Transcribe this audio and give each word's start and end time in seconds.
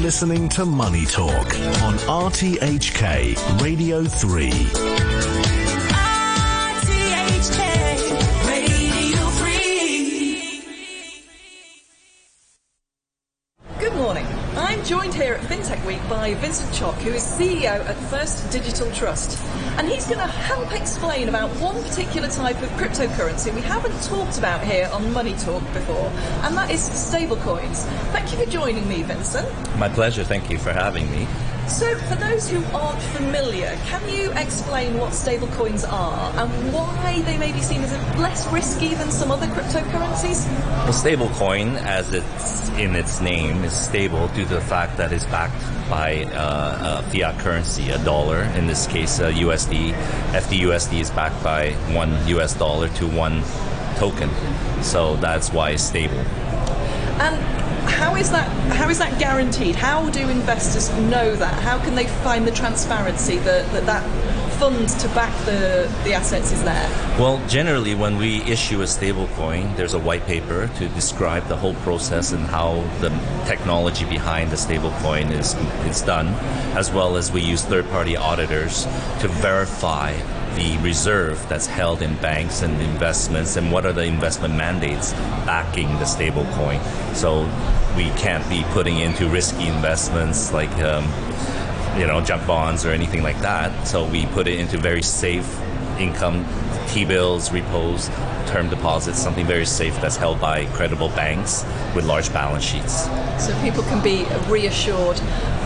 listening 0.00 0.48
to 0.48 0.64
Money 0.64 1.04
Talk 1.04 1.46
on 1.82 1.94
RTHK 2.08 3.60
Radio 3.60 4.02
3. 4.04 5.69
Joined 14.90 15.14
here 15.14 15.34
at 15.34 15.40
FinTech 15.42 15.86
Week 15.86 16.00
by 16.08 16.34
Vincent 16.34 16.74
Chok, 16.74 16.96
who 16.96 17.10
is 17.10 17.22
CEO 17.22 17.86
at 17.86 17.94
First 18.10 18.50
Digital 18.50 18.90
Trust. 18.90 19.40
And 19.78 19.88
he's 19.88 20.04
going 20.04 20.18
to 20.18 20.26
help 20.26 20.72
explain 20.72 21.28
about 21.28 21.48
one 21.60 21.80
particular 21.84 22.26
type 22.26 22.60
of 22.60 22.68
cryptocurrency 22.70 23.54
we 23.54 23.60
haven't 23.60 24.02
talked 24.02 24.36
about 24.36 24.64
here 24.64 24.90
on 24.92 25.12
Money 25.12 25.34
Talk 25.34 25.62
before, 25.72 26.10
and 26.42 26.56
that 26.56 26.72
is 26.72 26.80
stablecoins. 26.90 27.84
Thank 28.10 28.32
you 28.32 28.44
for 28.44 28.50
joining 28.50 28.88
me, 28.88 29.04
Vincent. 29.04 29.48
My 29.78 29.88
pleasure. 29.88 30.24
Thank 30.24 30.50
you 30.50 30.58
for 30.58 30.72
having 30.72 31.08
me. 31.12 31.28
So, 31.70 31.94
for 31.96 32.16
those 32.16 32.50
who 32.50 32.64
aren't 32.76 33.00
familiar, 33.00 33.78
can 33.86 34.06
you 34.12 34.32
explain 34.32 34.98
what 34.98 35.12
stablecoins 35.12 35.90
are 35.90 36.32
and 36.36 36.72
why 36.72 37.22
they 37.24 37.38
may 37.38 37.52
be 37.52 37.60
seen 37.60 37.80
as 37.82 37.92
less 38.18 38.44
risky 38.52 38.88
than 38.88 39.12
some 39.12 39.30
other 39.30 39.46
cryptocurrencies? 39.46 40.44
The 40.86 40.92
stablecoin, 40.92 41.76
as 41.76 42.12
it's 42.12 42.68
in 42.70 42.96
its 42.96 43.20
name, 43.20 43.62
is 43.62 43.72
stable 43.72 44.26
due 44.28 44.42
to 44.46 44.54
the 44.54 44.60
fact 44.60 44.96
that 44.96 45.12
it's 45.12 45.24
backed 45.26 45.62
by 45.88 46.24
uh, 46.24 47.02
a 47.04 47.10
fiat 47.10 47.38
currency, 47.38 47.90
a 47.90 47.98
dollar. 48.04 48.42
In 48.58 48.66
this 48.66 48.88
case, 48.88 49.20
uh, 49.20 49.30
USD. 49.30 49.92
FDUSD 50.32 51.00
is 51.00 51.10
backed 51.10 51.42
by 51.44 51.70
one 51.94 52.10
US 52.26 52.52
dollar 52.52 52.88
to 52.88 53.06
one 53.06 53.42
token. 53.94 54.28
So 54.82 55.14
that's 55.16 55.52
why 55.52 55.70
it's 55.70 55.84
stable. 55.84 56.18
And 57.20 57.59
how 57.90 58.16
is 58.16 58.30
that 58.30 58.48
how 58.72 58.88
is 58.88 58.98
that 58.98 59.18
guaranteed? 59.18 59.74
How 59.76 60.08
do 60.10 60.28
investors 60.28 60.90
know 61.10 61.34
that? 61.36 61.54
How 61.62 61.78
can 61.78 61.94
they 61.94 62.06
find 62.06 62.46
the 62.46 62.52
transparency 62.52 63.38
that 63.38 63.70
that, 63.72 63.86
that 63.86 64.04
fund 64.60 64.88
to 64.90 65.08
back 65.08 65.34
the, 65.46 65.90
the 66.04 66.12
assets 66.12 66.52
is 66.52 66.62
there? 66.64 66.88
Well, 67.18 67.42
generally, 67.48 67.94
when 67.94 68.18
we 68.18 68.42
issue 68.42 68.82
a 68.82 68.86
stable 68.86 69.26
coin, 69.28 69.74
there's 69.74 69.94
a 69.94 69.98
white 69.98 70.26
paper 70.26 70.68
to 70.76 70.88
describe 70.88 71.48
the 71.48 71.56
whole 71.56 71.74
process 71.76 72.32
and 72.32 72.44
how 72.44 72.82
the 73.00 73.08
technology 73.46 74.04
behind 74.04 74.50
the 74.50 74.58
stable 74.58 74.90
coin 74.98 75.28
is, 75.28 75.54
is 75.86 76.02
done, 76.02 76.28
as 76.76 76.90
well 76.90 77.16
as 77.16 77.32
we 77.32 77.40
use 77.40 77.62
third 77.64 77.88
party 77.88 78.18
auditors 78.18 78.84
to 79.20 79.28
verify 79.28 80.12
the 80.54 80.76
reserve 80.78 81.44
that's 81.48 81.66
held 81.66 82.02
in 82.02 82.14
banks 82.16 82.62
and 82.62 82.80
investments 82.80 83.56
and 83.56 83.70
what 83.72 83.86
are 83.86 83.92
the 83.92 84.04
investment 84.04 84.54
mandates 84.54 85.12
backing 85.46 85.88
the 85.98 86.04
stable 86.04 86.44
coin. 86.52 86.80
So 87.14 87.42
we 87.96 88.10
can't 88.10 88.48
be 88.48 88.64
putting 88.70 88.98
into 88.98 89.28
risky 89.28 89.66
investments 89.66 90.52
like 90.52 90.70
um, 90.78 91.04
you 91.98 92.06
know 92.06 92.20
junk 92.20 92.46
bonds 92.46 92.84
or 92.84 92.90
anything 92.90 93.22
like 93.22 93.40
that. 93.40 93.86
So 93.86 94.06
we 94.06 94.26
put 94.26 94.46
it 94.46 94.58
into 94.58 94.78
very 94.78 95.02
safe 95.02 95.58
income 95.98 96.44
T-bills, 96.90 97.52
repos, 97.52 98.08
term 98.46 98.68
deposits, 98.68 99.18
something 99.18 99.46
very 99.46 99.64
safe 99.64 99.94
that's 100.00 100.16
held 100.16 100.40
by 100.40 100.64
credible 100.72 101.08
banks 101.10 101.64
with 101.94 102.04
large 102.04 102.32
balance 102.32 102.64
sheets. 102.64 103.04
So 103.38 103.56
people 103.62 103.84
can 103.84 104.02
be 104.02 104.26
reassured 104.50 105.16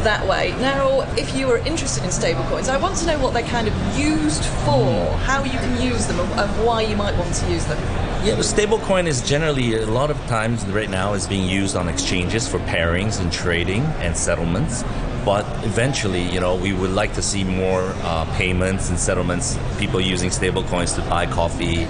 that 0.04 0.26
way. 0.28 0.50
Now, 0.60 1.00
if 1.16 1.34
you 1.34 1.50
are 1.50 1.58
interested 1.58 2.04
in 2.04 2.10
stablecoins, 2.10 2.68
I 2.68 2.76
want 2.76 2.96
to 2.98 3.06
know 3.06 3.18
what 3.18 3.32
they're 3.32 3.42
kind 3.42 3.68
of 3.68 3.98
used 3.98 4.44
for, 4.44 5.10
how 5.24 5.42
you 5.44 5.58
can 5.58 5.80
use 5.80 6.06
them, 6.06 6.20
and 6.20 6.66
why 6.66 6.82
you 6.82 6.94
might 6.94 7.16
want 7.16 7.34
to 7.34 7.50
use 7.50 7.64
them. 7.64 7.78
Yeah, 8.24 8.36
stablecoin 8.36 9.06
is 9.06 9.26
generally 9.26 9.76
a 9.76 9.86
lot 9.86 10.10
of 10.10 10.18
times 10.26 10.64
right 10.66 10.90
now 10.90 11.14
is 11.14 11.26
being 11.26 11.48
used 11.48 11.74
on 11.74 11.88
exchanges 11.88 12.46
for 12.46 12.58
pairings 12.60 13.18
and 13.20 13.32
trading 13.32 13.82
and 14.00 14.14
settlements. 14.14 14.84
But 15.24 15.46
eventually, 15.64 16.22
you 16.22 16.40
know, 16.40 16.54
we 16.56 16.72
would 16.72 16.90
like 16.90 17.14
to 17.14 17.22
see 17.22 17.44
more 17.44 17.94
uh, 18.02 18.26
payments 18.36 18.90
and 18.90 18.98
settlements, 18.98 19.58
people 19.78 20.00
using 20.00 20.30
stablecoins 20.30 20.94
to 20.96 21.08
buy 21.08 21.26
coffee. 21.26 21.86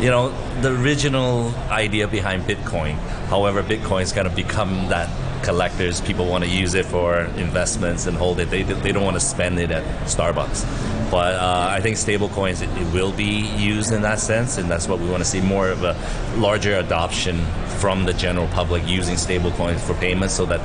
You 0.00 0.10
know, 0.10 0.32
the 0.62 0.74
original 0.80 1.54
idea 1.70 2.08
behind 2.08 2.44
Bitcoin. 2.44 2.94
However, 3.28 3.62
Bitcoin's 3.62 4.12
kind 4.12 4.26
of 4.26 4.34
become 4.34 4.88
that 4.88 5.08
collectors. 5.42 6.00
People 6.00 6.26
want 6.26 6.44
to 6.44 6.50
use 6.50 6.74
it 6.74 6.86
for 6.86 7.20
investments 7.36 8.06
and 8.06 8.16
hold 8.16 8.40
it. 8.40 8.50
They, 8.50 8.62
they 8.62 8.92
don't 8.92 9.04
want 9.04 9.16
to 9.16 9.20
spend 9.20 9.58
it 9.58 9.70
at 9.70 9.84
Starbucks. 10.06 11.10
But 11.10 11.34
uh, 11.36 11.68
I 11.70 11.80
think 11.80 11.96
stablecoins 11.96 12.62
it, 12.62 12.68
it 12.80 12.92
will 12.92 13.12
be 13.12 13.48
used 13.56 13.92
in 13.92 14.02
that 14.02 14.20
sense, 14.20 14.58
and 14.58 14.70
that's 14.70 14.88
what 14.88 15.00
we 15.00 15.08
want 15.08 15.22
to 15.22 15.28
see 15.28 15.40
more 15.40 15.70
of 15.70 15.82
a 15.84 15.96
larger 16.36 16.76
adoption 16.76 17.44
from 17.78 18.04
the 18.04 18.12
general 18.12 18.46
public 18.48 18.86
using 18.86 19.14
stablecoins 19.14 19.80
for 19.80 19.94
payments, 19.94 20.34
so 20.34 20.44
that 20.46 20.60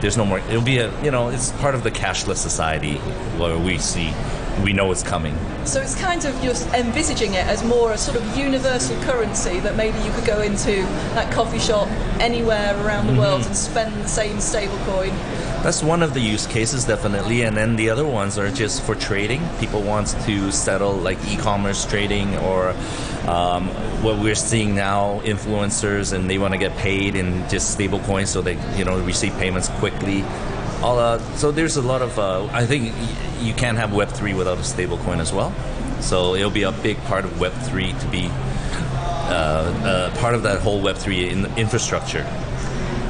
there's 0.00 0.16
no 0.16 0.24
more. 0.24 0.38
It'll 0.40 0.62
be 0.62 0.78
a 0.78 1.02
you 1.02 1.10
know 1.10 1.28
it's 1.28 1.52
part 1.52 1.74
of 1.74 1.82
the 1.82 1.90
cashless 1.90 2.36
society 2.36 2.96
where 3.38 3.58
we 3.58 3.78
see 3.78 4.12
we 4.62 4.72
know 4.72 4.90
it's 4.90 5.02
coming. 5.02 5.36
So 5.64 5.80
it's 5.80 5.94
kind 5.94 6.24
of 6.24 6.34
just 6.42 6.66
envisaging 6.74 7.34
it 7.34 7.46
as 7.46 7.62
more 7.62 7.92
a 7.92 7.98
sort 7.98 8.16
of 8.16 8.36
universal 8.36 9.00
currency 9.02 9.60
that 9.60 9.76
maybe 9.76 9.98
you 10.00 10.10
could 10.12 10.24
go 10.24 10.40
into 10.40 10.82
that 11.14 11.32
coffee 11.32 11.58
shop 11.58 11.88
anywhere 12.20 12.74
around 12.84 13.06
the 13.06 13.12
mm-hmm. 13.12 13.20
world 13.20 13.46
and 13.46 13.56
spend 13.56 13.94
the 14.02 14.08
same 14.08 14.40
stable 14.40 14.78
coin. 14.78 15.10
That's 15.62 15.82
one 15.82 16.04
of 16.04 16.14
the 16.14 16.20
use 16.20 16.46
cases, 16.46 16.84
definitely. 16.84 17.42
And 17.42 17.56
then 17.56 17.74
the 17.74 17.90
other 17.90 18.06
ones 18.06 18.38
are 18.38 18.48
just 18.50 18.82
for 18.84 18.94
trading. 18.94 19.42
People 19.58 19.82
want 19.82 20.08
to 20.24 20.52
settle 20.52 20.92
like 20.92 21.18
e-commerce 21.28 21.84
trading 21.84 22.38
or 22.38 22.70
um, 23.26 23.68
what 24.02 24.18
we're 24.18 24.36
seeing 24.36 24.76
now, 24.76 25.20
influencers, 25.24 26.12
and 26.12 26.30
they 26.30 26.38
want 26.38 26.54
to 26.54 26.58
get 26.58 26.76
paid 26.76 27.16
in 27.16 27.46
just 27.48 27.72
stable 27.72 27.98
coins 28.00 28.30
so 28.30 28.40
they 28.40 28.56
you 28.78 28.84
know 28.84 28.98
receive 29.00 29.32
payments 29.34 29.68
quickly. 29.80 30.22
all, 30.80 30.98
Uh, 30.98 31.18
so 31.36 31.50
there's 31.50 31.76
a 31.76 31.82
lot 31.82 32.02
of. 32.02 32.18
Uh, 32.18 32.46
I 32.52 32.64
think 32.64 32.94
you 33.40 33.52
can't 33.52 33.78
have 33.78 33.92
Web 33.92 34.08
three 34.08 34.34
without 34.34 34.58
a 34.58 34.64
stable 34.64 34.98
coin 34.98 35.20
as 35.20 35.32
well. 35.32 35.52
So 36.00 36.36
it'll 36.36 36.50
be 36.50 36.62
a 36.62 36.72
big 36.72 36.96
part 37.04 37.24
of 37.24 37.40
Web 37.40 37.52
three 37.68 37.92
to 37.92 38.06
be 38.08 38.30
uh, 39.28 39.34
uh 39.84 40.16
part 40.18 40.34
of 40.34 40.42
that 40.44 40.60
whole 40.60 40.80
Web 40.80 40.96
three 40.96 41.28
in 41.28 41.46
infrastructure. 41.58 42.22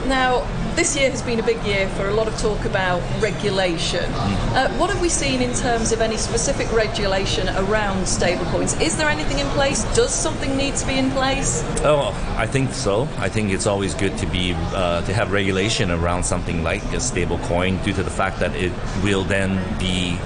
Now, 0.06 0.48
this 0.78 0.94
year 0.94 1.10
has 1.10 1.22
been 1.22 1.40
a 1.40 1.42
big 1.42 1.60
year 1.64 1.88
for 1.96 2.06
a 2.06 2.14
lot 2.14 2.28
of 2.28 2.38
talk 2.38 2.64
about 2.64 3.02
regulation. 3.20 4.04
Uh, 4.54 4.72
what 4.78 4.88
have 4.88 5.02
we 5.02 5.08
seen 5.08 5.42
in 5.42 5.52
terms 5.52 5.90
of 5.90 6.00
any 6.00 6.16
specific 6.16 6.72
regulation 6.72 7.48
around 7.48 7.96
stablecoins? 8.04 8.80
Is 8.80 8.96
there 8.96 9.08
anything 9.08 9.40
in 9.40 9.46
place? 9.48 9.82
Does 9.96 10.14
something 10.14 10.56
need 10.56 10.76
to 10.76 10.86
be 10.86 10.96
in 10.96 11.10
place? 11.10 11.64
Oh, 11.82 12.14
I 12.38 12.46
think 12.46 12.72
so. 12.72 13.08
I 13.16 13.28
think 13.28 13.50
it's 13.50 13.66
always 13.66 13.92
good 13.92 14.16
to 14.18 14.26
be 14.26 14.54
uh, 14.54 15.02
to 15.02 15.12
have 15.12 15.32
regulation 15.32 15.90
around 15.90 16.22
something 16.22 16.62
like 16.62 16.84
a 16.92 17.00
stablecoin, 17.00 17.82
due 17.82 17.92
to 17.94 18.04
the 18.04 18.10
fact 18.10 18.38
that 18.38 18.54
it 18.54 18.70
will 19.02 19.24
then 19.24 19.58
be 19.80 20.16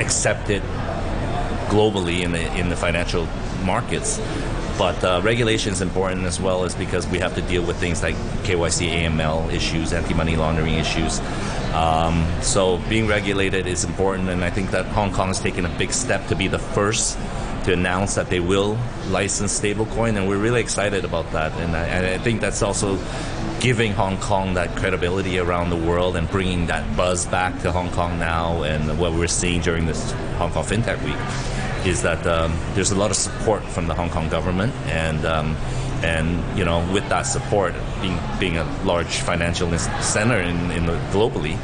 accepted 0.00 0.62
globally 1.68 2.22
in 2.22 2.32
the 2.32 2.50
in 2.56 2.70
the 2.70 2.76
financial 2.76 3.28
markets. 3.64 4.18
But 4.80 5.04
uh, 5.04 5.20
regulation 5.22 5.74
is 5.74 5.82
important 5.82 6.24
as 6.24 6.40
well 6.40 6.64
as 6.64 6.74
because 6.74 7.06
we 7.06 7.18
have 7.18 7.34
to 7.34 7.42
deal 7.42 7.62
with 7.62 7.76
things 7.76 8.02
like 8.02 8.14
KYC, 8.44 9.04
AML 9.04 9.52
issues, 9.52 9.92
anti-money 9.92 10.36
laundering 10.36 10.76
issues. 10.76 11.20
Um, 11.74 12.26
so 12.40 12.78
being 12.88 13.06
regulated 13.06 13.66
is 13.66 13.84
important, 13.84 14.30
and 14.30 14.42
I 14.42 14.48
think 14.48 14.70
that 14.70 14.86
Hong 14.86 15.12
Kong 15.12 15.26
has 15.28 15.38
taken 15.38 15.66
a 15.66 15.68
big 15.76 15.92
step 15.92 16.26
to 16.28 16.34
be 16.34 16.48
the 16.48 16.58
first 16.58 17.18
to 17.64 17.74
announce 17.74 18.14
that 18.14 18.30
they 18.30 18.40
will 18.40 18.78
license 19.08 19.60
stablecoin, 19.60 20.16
and 20.16 20.26
we're 20.26 20.38
really 20.38 20.62
excited 20.62 21.04
about 21.04 21.30
that. 21.32 21.52
And 21.60 21.76
I, 21.76 21.84
and 21.84 22.06
I, 22.06 22.16
think 22.16 22.40
that's 22.40 22.62
also 22.62 22.98
giving 23.60 23.92
Hong 23.92 24.16
Kong 24.16 24.54
that 24.54 24.74
credibility 24.78 25.38
around 25.38 25.68
the 25.68 25.76
world 25.76 26.16
and 26.16 26.26
bringing 26.30 26.68
that 26.68 26.96
buzz 26.96 27.26
back 27.26 27.60
to 27.60 27.70
Hong 27.70 27.90
Kong 27.90 28.18
now, 28.18 28.62
and 28.62 28.98
what 28.98 29.12
we're 29.12 29.26
seeing 29.26 29.60
during 29.60 29.84
this 29.84 30.12
Hong 30.38 30.50
Kong 30.50 30.64
FinTech 30.64 31.04
Week 31.04 31.60
is 31.86 32.02
that 32.02 32.26
um, 32.26 32.56
there's 32.74 32.90
a 32.90 32.96
lot 32.96 33.10
of 33.10 33.16
support 33.16 33.62
from 33.64 33.86
the 33.86 33.94
Hong 33.94 34.10
Kong 34.10 34.28
government, 34.28 34.74
and 34.86 35.24
um, 35.24 35.56
and 36.02 36.58
you 36.58 36.64
know 36.64 36.86
with 36.92 37.08
that 37.08 37.22
support, 37.22 37.74
being 38.00 38.18
being 38.38 38.56
a 38.58 38.64
large 38.84 39.20
financial 39.20 39.76
center 39.78 40.38
in, 40.40 40.70
in 40.70 40.86
the, 40.86 40.92
globally, 41.12 41.58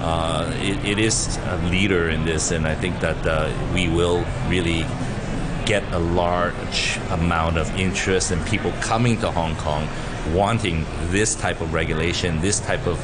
uh, 0.00 0.50
it, 0.60 0.84
it 0.84 0.98
is 0.98 1.36
a 1.36 1.56
leader 1.70 2.08
in 2.08 2.24
this, 2.24 2.50
and 2.50 2.66
I 2.66 2.74
think 2.74 3.00
that 3.00 3.26
uh, 3.26 3.52
we 3.74 3.88
will 3.88 4.24
really 4.48 4.86
get 5.66 5.82
a 5.92 5.98
large 5.98 6.98
amount 7.10 7.58
of 7.58 7.68
interest 7.78 8.30
and 8.30 8.44
people 8.46 8.72
coming 8.80 9.20
to 9.20 9.30
Hong 9.30 9.54
Kong 9.56 9.86
wanting 10.32 10.86
this 11.10 11.34
type 11.34 11.60
of 11.60 11.74
regulation, 11.74 12.40
this 12.40 12.58
type 12.60 12.86
of 12.86 12.98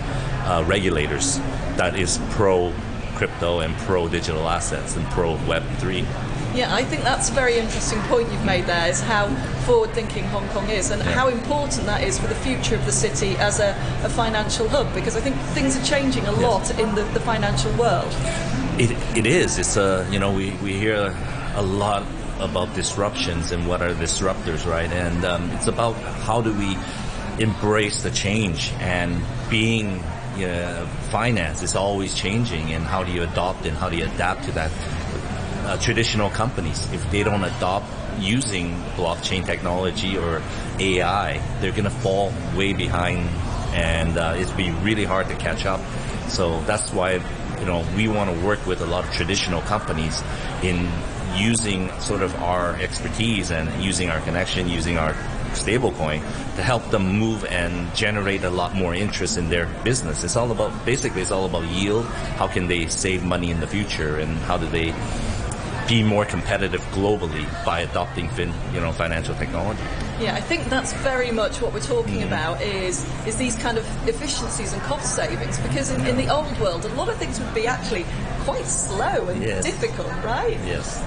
uh, 0.47 0.65
regulators 0.67 1.39
that 1.77 1.99
is 1.99 2.19
pro 2.31 2.73
crypto 3.17 3.61
and 3.61 3.75
pro 3.79 4.09
digital 4.09 4.49
assets 4.49 4.97
and 4.97 5.05
pro 5.11 5.37
Web 5.47 5.63
three. 5.77 6.07
Yeah, 6.55 6.73
I 6.73 6.85
think 6.85 7.03
that's 7.03 7.31
a 7.31 7.33
very 7.33 7.59
interesting 7.59 8.01
point 8.03 8.31
you've 8.31 8.45
made 8.45 8.67
there 8.67 8.89
is 8.89 9.01
how 9.01 9.29
forward 9.67 9.91
thinking 9.91 10.23
Hong 10.27 10.49
Kong 10.51 10.71
is 10.71 10.91
and 10.91 11.03
yeah. 11.03 11.11
how 11.11 11.27
important 11.27 11.85
that 11.87 12.05
is 12.05 12.17
for 12.19 12.29
the 12.29 12.35
future 12.37 12.77
of 12.77 12.87
the 12.87 12.93
city 12.93 13.37
as 13.39 13.59
a, 13.59 13.71
a 14.05 14.09
financial 14.09 14.69
hub 14.69 14.95
because 14.95 15.17
I 15.17 15.21
think 15.21 15.37
things 15.53 15.77
are 15.77 15.85
changing 15.85 16.27
a 16.27 16.33
lot 16.33 16.71
in 16.79 16.95
the, 16.95 17.03
the 17.13 17.19
financial 17.19 17.73
world. 17.73 18.15
It, 18.79 18.93
it 19.17 19.27
is. 19.27 19.59
It's 19.59 19.77
a, 19.77 20.07
you 20.13 20.21
know, 20.21 20.33
we, 20.33 20.53
we 20.63 20.75
hear 20.75 21.13
a 21.57 21.63
lot 21.63 22.05
about 22.39 22.73
disruptions 22.75 23.51
and 23.51 23.67
what 23.67 23.83
are 23.83 23.93
disruptors, 23.95 24.65
right? 24.65 24.91
And 24.93 25.25
um, 25.25 25.51
it's 25.51 25.67
about 25.67 25.95
how 25.95 26.41
do 26.41 26.53
we 26.53 26.79
embrace 27.43 28.03
the 28.03 28.11
change 28.11 28.73
and 28.79 29.21
being 29.51 30.03
you 30.37 30.47
know, 30.49 30.87
finance 31.11 31.63
is 31.63 31.77
always 31.77 32.15
changing, 32.15 32.73
and 32.75 32.85
how 32.85 33.05
do 33.05 33.13
you 33.13 33.23
adopt 33.23 33.67
and 33.67 33.77
how 33.77 33.89
do 33.89 33.97
you 33.97 34.05
adapt 34.05 34.45
to 34.45 34.53
that? 34.53 34.71
Uh, 35.65 35.79
traditional 35.79 36.29
companies, 36.29 36.93
if 36.93 37.11
they 37.11 37.23
don't 37.23 37.43
adopt 37.43 37.87
using 38.19 38.77
blockchain 38.97 39.45
technology 39.47 40.19
or 40.19 40.43
AI, 40.79 41.39
they're 41.61 41.73
going 41.73 41.85
to 41.85 41.91
fall 41.91 42.31
way 42.55 42.75
behind, 42.75 43.21
and 43.73 44.19
uh, 44.19 44.35
it's 44.37 44.53
be 44.53 44.71
really 44.83 45.05
hard 45.05 45.27
to 45.29 45.35
catch 45.37 45.65
up. 45.65 45.81
So 46.29 46.61
that's 46.65 46.93
why 46.93 47.13
you 47.59 47.65
know 47.65 47.83
we 47.97 48.09
want 48.09 48.29
to 48.29 48.45
work 48.45 48.67
with 48.67 48.83
a 48.83 48.87
lot 48.87 49.05
of 49.05 49.13
traditional 49.13 49.63
companies 49.63 50.23
in 50.63 50.87
using 51.35 51.91
sort 51.99 52.21
of 52.21 52.35
our 52.43 52.75
expertise 52.77 53.51
and 53.51 53.83
using 53.83 54.11
our 54.11 54.21
connection, 54.21 54.69
using 54.69 54.99
our 54.99 55.15
stablecoin 55.53 56.21
to 56.57 56.63
help 56.63 56.85
them 56.91 57.19
move 57.19 57.45
and 57.47 57.95
generate 57.95 58.45
a 58.45 58.51
lot 58.51 58.75
more 58.75 58.95
interest 58.95 59.39
in 59.39 59.49
their 59.49 59.67
business. 59.83 60.25
It's 60.25 60.37
all 60.37 60.51
about 60.51 60.73
basically 60.85 61.23
it's 61.23 61.31
all 61.31 61.47
about 61.47 61.65
yield. 61.65 62.05
How 62.37 62.49
can 62.49 62.67
they 62.67 62.87
save 62.87 63.25
money 63.25 63.51
in 63.51 63.61
the 63.61 63.67
future, 63.67 64.19
and 64.19 64.37
how 64.41 64.59
do 64.59 64.67
they 64.67 64.93
be 65.89 66.03
more 66.03 66.25
competitive 66.25 66.81
globally 66.93 67.47
by 67.65 67.81
adopting 67.81 68.29
fin, 68.31 68.53
you 68.73 68.81
know, 68.81 68.93
financial 68.93 69.35
technology. 69.35 69.83
Yeah, 70.21 70.35
I 70.35 70.41
think 70.41 70.67
that's 70.67 70.93
very 70.93 71.31
much 71.31 71.61
what 71.61 71.73
we're 71.73 71.81
talking 71.81 72.21
mm. 72.21 72.27
about 72.27 72.63
is 72.63 73.05
is 73.27 73.37
these 73.37 73.57
kind 73.57 73.77
of 73.77 74.09
efficiencies 74.09 74.73
and 74.73 74.81
cost 74.83 75.15
savings 75.15 75.59
because 75.59 75.91
in, 75.91 76.07
in, 76.07 76.17
the 76.17 76.29
old 76.29 76.59
world 76.61 76.85
a 76.85 76.95
lot 76.95 77.09
of 77.09 77.17
things 77.17 77.41
would 77.41 77.55
be 77.55 77.67
actually 77.67 78.05
quite 78.45 78.65
slow 78.65 79.29
and 79.29 79.43
yes. 79.43 79.65
difficult, 79.65 80.13
right? 80.25 80.59
Yes, 80.65 81.03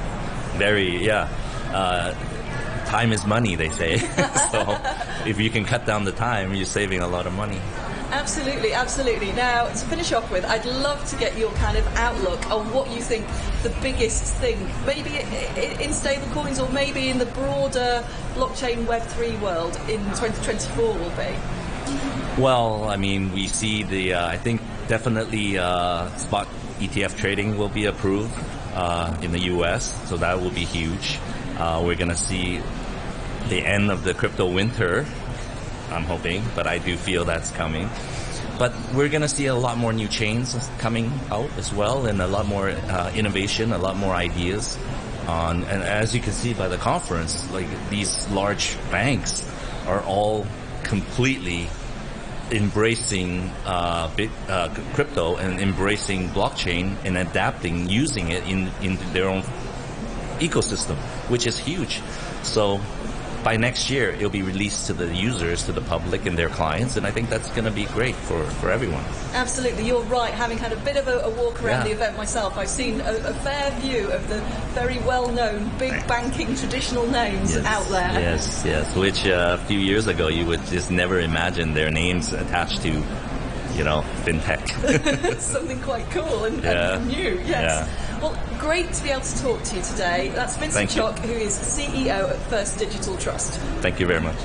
very 0.58 1.06
yeah. 1.06 1.30
Uh, 1.72 2.14
time 2.86 3.12
is 3.12 3.26
money, 3.26 3.56
they 3.56 3.70
say. 3.70 3.98
so 4.52 4.78
if 5.26 5.40
you 5.40 5.50
can 5.50 5.66
cut 5.66 5.86
down 5.86 6.04
the 6.04 6.12
time, 6.12 6.54
you're 6.54 6.66
saving 6.66 7.00
a 7.00 7.08
lot 7.08 7.28
of 7.28 7.34
money. 7.34 7.60
Absolutely, 8.12 8.74
absolutely. 8.74 9.34
Now, 9.34 9.68
to 9.68 9.86
finish 9.86 10.14
off 10.14 10.32
with, 10.32 10.46
I'd 10.46 10.66
love 10.66 11.04
to 11.10 11.18
get 11.18 11.38
your 11.38 11.52
kind 11.54 11.78
of 11.78 11.86
outlook 11.96 12.50
on 12.50 12.72
what 12.74 12.90
you 12.90 13.02
think 13.02 13.26
the 13.64 13.70
biggest 13.82 14.36
thing, 14.36 14.58
maybe 14.86 15.18
in 15.18 15.92
stablecoins 15.92 16.66
or 16.66 16.72
maybe 16.72 17.10
in 17.10 17.18
the 17.18 17.26
broader 17.26 18.06
blockchain 18.34 18.86
Web3 18.86 19.42
world 19.42 19.76
in 19.90 20.00
2024 20.16 20.86
will 20.86 21.10
be. 21.12 21.36
Well, 22.42 22.86
I 22.86 22.96
mean, 22.96 23.34
we 23.34 23.48
see 23.48 23.84
the, 23.84 24.14
uh, 24.14 24.28
I 24.28 24.38
think 24.38 24.62
definitely 24.88 25.58
uh, 25.58 26.10
spot 26.18 26.48
ETF 26.80 27.18
trading 27.18 27.58
will 27.58 27.70
be 27.70 27.86
approved 27.86 28.34
uh, 28.74 29.18
in 29.22 29.32
the 29.32 29.40
US, 29.56 30.08
so 30.08 30.16
that 30.18 30.40
will 30.40 30.52
be 30.52 30.64
huge. 30.64 31.20
Uh, 31.58 31.82
we're 31.84 31.96
going 31.96 32.10
to 32.10 32.16
see 32.16 32.62
the 33.50 33.66
end 33.66 33.92
of 33.92 34.04
the 34.04 34.14
crypto 34.14 34.50
winter 34.50 35.06
I'm 35.92 36.04
hoping, 36.04 36.44
but 36.56 36.68
I 36.68 36.78
do 36.78 36.98
feel 36.98 37.26
that's 37.26 37.52
coming. 37.52 37.90
But 38.60 38.74
we're 38.94 39.10
going 39.10 39.22
to 39.22 39.30
see 39.30 39.46
a 39.46 39.56
lot 39.56 39.78
more 39.78 39.94
new 39.94 40.08
chains 40.08 40.58
coming 40.80 41.12
out 41.30 41.50
as 41.58 41.74
well, 41.74 42.08
and 42.08 42.22
a 42.22 42.28
lot 42.28 42.48
more 42.48 42.70
uh, 42.70 43.12
innovation, 43.16 43.72
a 43.72 43.78
lot 43.78 43.98
more 43.98 44.14
ideas. 44.14 44.78
On 45.28 45.64
and 45.66 45.84
as 45.84 46.16
you 46.16 46.22
can 46.22 46.32
see 46.32 46.54
by 46.54 46.68
the 46.70 46.78
conference, 46.78 47.52
like 47.52 47.68
these 47.90 48.30
large 48.30 48.78
banks 48.90 49.46
are 49.86 50.02
all 50.04 50.48
completely 50.84 51.68
embracing 52.50 53.52
uh, 53.66 54.10
bit, 54.16 54.30
uh, 54.48 54.74
crypto 54.94 55.36
and 55.36 55.60
embracing 55.60 56.30
blockchain 56.30 56.96
and 57.04 57.18
adapting, 57.18 57.90
using 57.90 58.32
it 58.32 58.48
in 58.48 58.72
in 58.82 58.98
their 59.12 59.28
own 59.28 59.44
ecosystem, 60.40 60.96
which 61.30 61.46
is 61.46 61.60
huge. 61.60 62.02
So 62.44 62.80
by 63.48 63.56
next 63.56 63.90
year, 63.90 64.10
it'll 64.10 64.30
be 64.30 64.42
released 64.42 64.88
to 64.88 64.94
the 64.94 65.08
users, 65.16 65.64
to 65.64 65.72
the 65.72 65.80
public 65.80 66.26
and 66.26 66.38
their 66.38 66.50
clients, 66.50 66.98
and 66.98 67.08
I 67.08 67.12
think 67.12 67.30
that's 67.30 67.50
going 67.52 67.64
to 67.64 67.72
be 67.72 67.86
great 67.86 68.14
for, 68.14 68.44
for 68.60 68.70
everyone. 68.70 69.06
Absolutely, 69.34 69.88
you're 69.88 70.04
right. 70.04 70.34
Having 70.34 70.58
had 70.58 70.74
a 70.74 70.76
bit 70.76 70.98
of 70.98 71.08
a, 71.08 71.20
a 71.20 71.30
walk 71.30 71.64
around 71.64 71.80
yeah. 71.80 71.84
the 71.86 71.92
event 71.92 72.18
myself, 72.18 72.58
I've 72.58 72.68
seen 72.68 73.00
a, 73.00 73.14
a, 73.14 73.34
fair 73.46 73.72
view 73.80 74.12
of 74.12 74.28
the 74.28 74.42
very 74.76 75.00
well-known 75.08 75.72
big 75.78 76.06
banking 76.10 76.58
traditional 76.58 77.08
names 77.08 77.56
yes. 77.56 77.66
out 77.66 77.88
there. 77.88 78.20
Yes, 78.20 78.64
yes, 78.66 78.94
which 78.98 79.26
uh, 79.26 79.58
a 79.58 79.66
few 79.66 79.80
years 79.80 80.08
ago 80.08 80.28
you 80.28 80.46
would 80.46 80.66
just 80.66 80.92
never 80.92 81.22
imagine 81.22 81.74
their 81.74 81.90
names 81.90 82.34
attached 82.34 82.82
to 82.82 83.02
you 83.78 83.84
know, 83.84 84.02
fintech. 84.24 85.40
Something 85.40 85.80
quite 85.82 86.10
cool 86.10 86.46
and, 86.46 86.64
yeah. 86.64 86.98
and 86.98 87.08
new, 87.08 87.40
yes. 87.46 87.88
Yeah. 87.88 88.20
Well, 88.20 88.38
great 88.60 88.92
to 88.92 89.04
be 89.04 89.12
able 89.12 89.22
to 89.22 89.42
talk 89.42 89.62
to 89.64 89.76
you 89.76 89.82
today. 89.84 90.30
That's 90.34 90.58
Vincent 90.58 90.90
Chok, 90.90 91.20
who 91.20 91.34
is 91.34 91.58
CEO 91.58 92.30
at 92.30 92.38
First 92.50 92.80
Digital 92.80 93.16
Trust. 93.18 93.60
Thank 93.82 94.00
you 94.00 94.08
very 94.08 94.22
much. 94.22 94.38